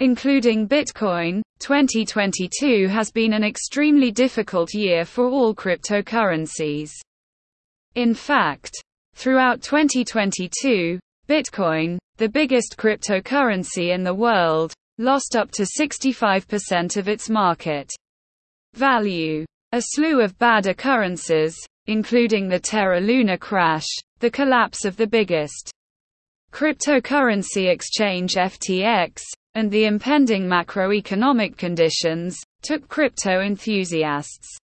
[0.00, 6.90] Including Bitcoin, 2022 has been an extremely difficult year for all cryptocurrencies.
[7.94, 8.74] In fact,
[9.14, 17.30] throughout 2022, Bitcoin, the biggest cryptocurrency in the world, lost up to 65% of its
[17.30, 17.88] market
[18.74, 19.44] value.
[19.70, 21.56] A slew of bad occurrences,
[21.86, 23.86] including the Terra Luna crash,
[24.18, 25.70] the collapse of the biggest
[26.52, 29.20] cryptocurrency exchange FTX,
[29.54, 34.58] and the impending macroeconomic conditions, took crypto enthusiasts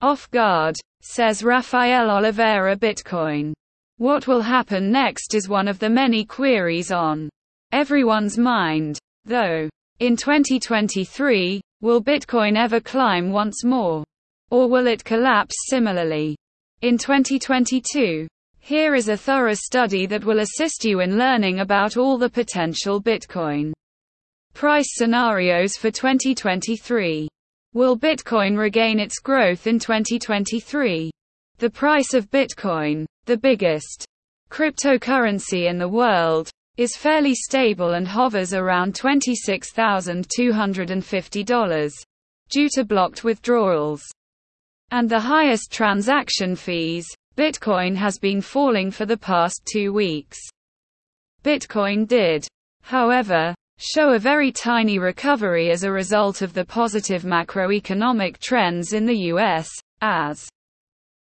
[0.00, 3.52] off guard, says Rafael Oliveira Bitcoin.
[3.96, 7.28] What will happen next is one of the many queries on
[7.72, 9.68] everyone's mind, though.
[9.98, 14.04] In 2023, will Bitcoin ever climb once more?
[14.50, 16.36] Or will it collapse similarly?
[16.82, 18.28] In 2022,
[18.60, 23.02] here is a thorough study that will assist you in learning about all the potential
[23.02, 23.72] Bitcoin
[24.58, 27.28] Price scenarios for 2023.
[27.74, 31.12] Will Bitcoin regain its growth in 2023?
[31.58, 34.04] The price of Bitcoin, the biggest
[34.50, 41.92] cryptocurrency in the world, is fairly stable and hovers around $26,250
[42.50, 44.02] due to blocked withdrawals
[44.90, 47.06] and the highest transaction fees.
[47.36, 50.40] Bitcoin has been falling for the past two weeks.
[51.44, 52.44] Bitcoin did,
[52.82, 59.06] however, show a very tiny recovery as a result of the positive macroeconomic trends in
[59.06, 59.68] the U.S.,
[60.00, 60.48] as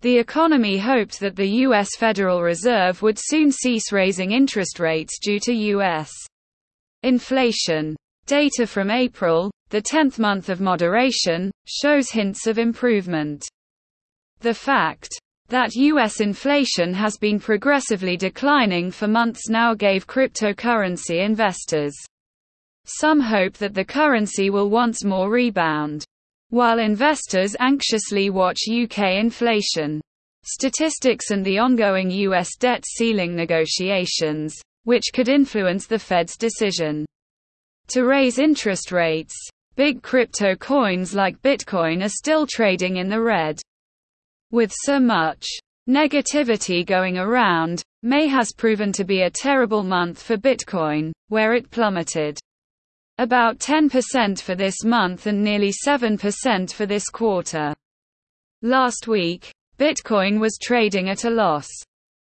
[0.00, 1.90] the economy hoped that the U.S.
[1.96, 6.10] Federal Reserve would soon cease raising interest rates due to U.S.
[7.02, 7.96] inflation.
[8.26, 13.44] Data from April, the 10th month of moderation, shows hints of improvement.
[14.40, 15.08] The fact
[15.48, 16.20] that U.S.
[16.20, 21.94] inflation has been progressively declining for months now gave cryptocurrency investors
[22.88, 26.04] some hope that the currency will once more rebound.
[26.50, 30.00] While investors anxiously watch UK inflation
[30.44, 34.54] statistics and the ongoing US debt ceiling negotiations,
[34.84, 37.04] which could influence the Fed's decision
[37.88, 39.34] to raise interest rates,
[39.76, 43.60] big crypto coins like Bitcoin are still trading in the red.
[44.50, 45.46] With so much
[45.88, 51.70] negativity going around, May has proven to be a terrible month for Bitcoin, where it
[51.70, 52.38] plummeted
[53.18, 57.74] about 10% for this month and nearly 7% for this quarter.
[58.62, 61.68] Last week, Bitcoin was trading at a loss.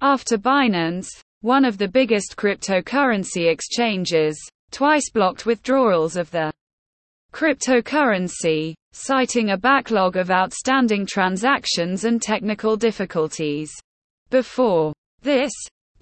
[0.00, 1.08] After Binance,
[1.40, 4.38] one of the biggest cryptocurrency exchanges,
[4.70, 6.52] twice blocked withdrawals of the
[7.32, 13.70] cryptocurrency, citing a backlog of outstanding transactions and technical difficulties.
[14.30, 14.92] Before
[15.22, 15.52] this,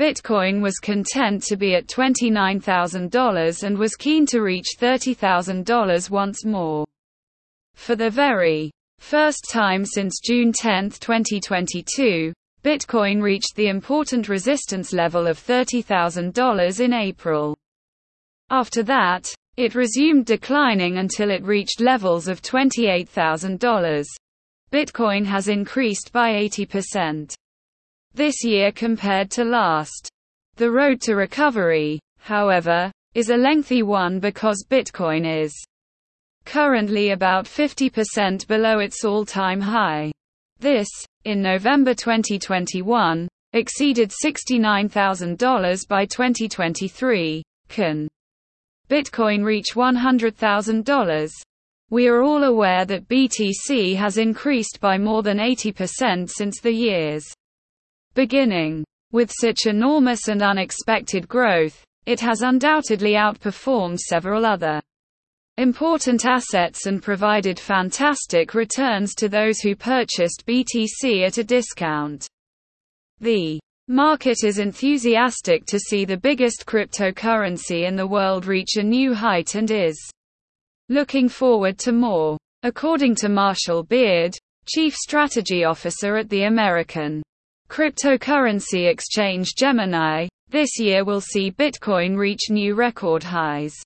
[0.01, 6.87] Bitcoin was content to be at $29,000 and was keen to reach $30,000 once more.
[7.75, 12.33] For the very first time since June 10, 2022,
[12.65, 17.55] Bitcoin reached the important resistance level of $30,000 in April.
[18.49, 24.07] After that, it resumed declining until it reached levels of $28,000.
[24.73, 27.35] Bitcoin has increased by 80%
[28.15, 30.09] this year compared to last.
[30.57, 35.53] The road to recovery, however, is a lengthy one because Bitcoin is
[36.45, 40.13] currently about 50% below its all time high.
[40.59, 40.89] This,
[41.25, 47.43] in November 2021, exceeded $69,000 by 2023.
[47.69, 48.09] Can
[48.89, 51.31] Bitcoin reach $100,000?
[51.91, 57.25] We are all aware that BTC has increased by more than 80% since the year's
[58.21, 58.85] beginning.
[59.13, 64.83] With such enormous and unexpected growth, it has undoubtedly outperformed several other
[65.57, 72.29] important assets and provided fantastic returns to those who purchased BTC at a discount.
[73.21, 73.59] The
[73.89, 79.55] market is enthusiastic to see the biggest cryptocurrency in the world reach a new height
[79.55, 79.99] and is
[80.91, 82.37] looking forward to more.
[82.65, 87.23] According to Marshall Beard, Chief Strategy Officer at the American
[87.71, 93.77] Cryptocurrency exchange Gemini, this year will see Bitcoin reach new record highs.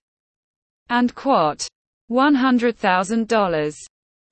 [0.88, 1.69] And quote,
[2.10, 3.75] $100,000.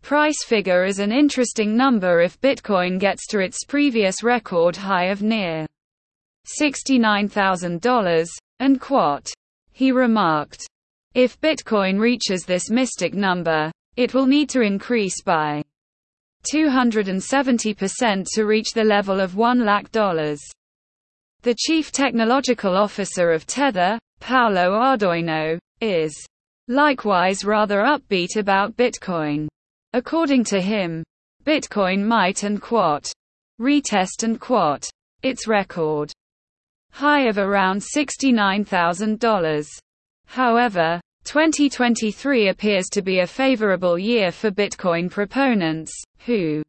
[0.01, 5.23] Price figure is an interesting number if Bitcoin gets to its previous record high of
[5.23, 5.67] near
[6.59, 8.29] $69,000,
[8.59, 9.29] and quote.
[9.71, 10.67] He remarked,
[11.13, 15.63] if Bitcoin reaches this mystic number, it will need to increase by
[16.51, 19.91] 270% to reach the level of $1 lakh.
[21.43, 26.15] The chief technological officer of Tether, Paolo Ardoino, is
[26.69, 29.49] likewise rather upbeat about Bitcoin.
[29.93, 31.03] According to him,
[31.45, 32.63] Bitcoin might and
[33.61, 34.41] retest and
[35.23, 36.13] its record
[36.93, 39.67] high of around $69,000.
[40.27, 45.93] However, 2023 appears to be a favorable year for Bitcoin proponents,
[46.27, 46.63] who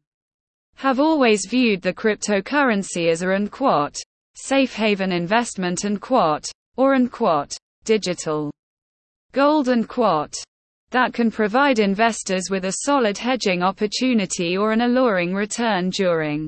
[0.76, 3.96] have always viewed the cryptocurrency as a unquote,
[4.34, 6.46] safe haven investment and quote,
[6.76, 8.50] or unquote, digital
[9.32, 9.88] gold and
[10.90, 16.46] that can provide investors with a solid hedging opportunity or an alluring return during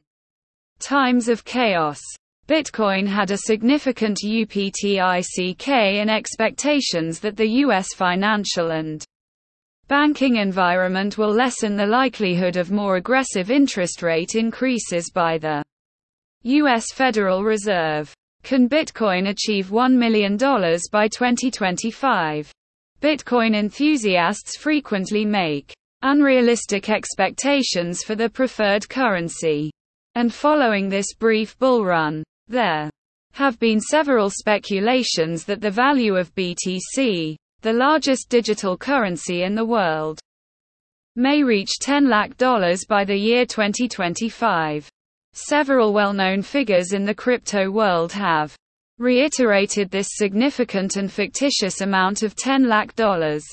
[0.78, 2.00] times of chaos.
[2.48, 7.92] Bitcoin had a significant UPTICK in expectations that the U.S.
[7.92, 9.04] financial and
[9.88, 15.64] banking environment will lessen the likelihood of more aggressive interest rate increases by the
[16.42, 16.92] U.S.
[16.92, 18.14] Federal Reserve.
[18.44, 22.52] Can Bitcoin achieve $1 million by 2025?
[23.02, 29.72] Bitcoin enthusiasts frequently make unrealistic expectations for the preferred currency.
[30.14, 32.90] And following this brief bull run, there
[33.32, 39.64] have been several speculations that the value of BTC, the largest digital currency in the
[39.64, 40.18] world,
[41.16, 44.88] may reach 10 lakh dollars by the year 2025.
[45.32, 48.56] Several well-known figures in the crypto world have
[48.98, 53.44] reiterated this significant and fictitious amount of 10 lakh dollars.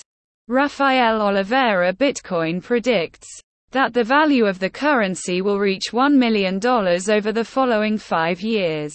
[0.48, 3.28] Rafael Oliveira Bitcoin predicts
[3.74, 8.94] that the value of the currency will reach $1 million over the following five years.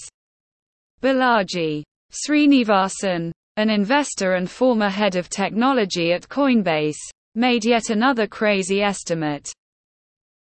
[1.02, 1.82] Balaji
[2.12, 6.96] Srinivasan, an investor and former head of technology at Coinbase,
[7.34, 9.50] made yet another crazy estimate.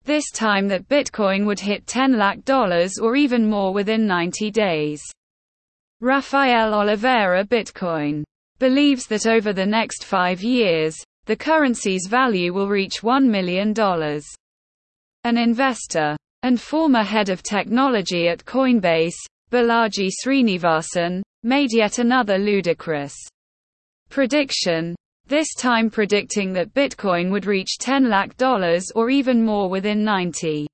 [0.05, 5.03] This time that Bitcoin would hit 10 lakh dollars or even more within 90 days.
[6.01, 8.25] Rafael Oliveira Bitcoin
[8.59, 10.97] believes that over the next five years,
[11.27, 13.73] the currency's value will reach $1 million.
[15.25, 19.15] An investor and former head of technology at Coinbase,
[19.51, 23.15] Balaji Srinivasan, made yet another ludicrous
[24.11, 24.95] prediction,
[25.27, 30.67] this time predicting that Bitcoin would reach 10 lakh dollars or even more within 90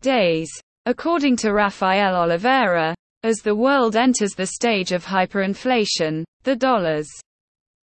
[0.00, 0.50] days.
[0.86, 7.08] According to Rafael Oliveira, as the world enters the stage of hyperinflation, the dollar's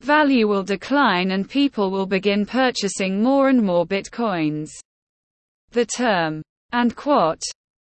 [0.01, 4.69] value will decline and people will begin purchasing more and more bitcoins.
[5.71, 7.41] The term, and quote,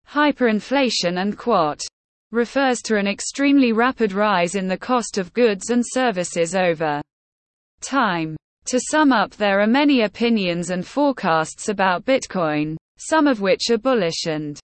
[0.10, 1.81] hyperinflation and quote,
[2.31, 7.01] refers to an extremely rapid rise in the cost of goods and services over
[7.81, 8.36] time.
[8.66, 13.77] To sum up there are many opinions and forecasts about Bitcoin, some of which are
[13.77, 14.57] bullish and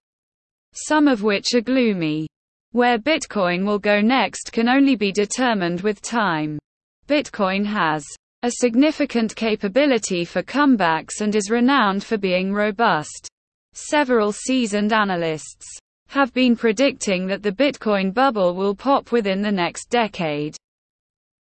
[0.74, 2.28] some of which are gloomy.
[2.72, 6.60] Where Bitcoin will go next can only be determined with time.
[7.10, 8.06] Bitcoin has
[8.44, 13.28] a significant capability for comebacks and is renowned for being robust.
[13.74, 15.66] Several seasoned analysts
[16.10, 20.56] have been predicting that the Bitcoin bubble will pop within the next decade.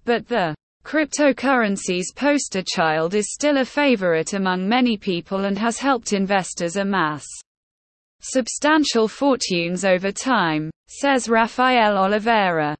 [0.04, 0.52] But the
[0.84, 7.24] cryptocurrency's poster child is still a favorite among many people and has helped investors amass
[8.20, 12.74] substantial fortunes over time, says Rafael Oliveira.